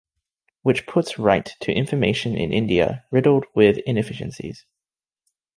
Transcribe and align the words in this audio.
Which 0.63 0.87
puts 0.87 1.19
Right 1.19 1.45
to 1.59 1.71
Information 1.71 2.35
in 2.35 2.51
India 2.51 3.05
riddled 3.11 3.45
with 3.53 3.77
inefficiencies. 3.85 4.65